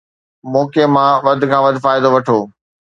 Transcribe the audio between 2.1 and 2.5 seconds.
وٺو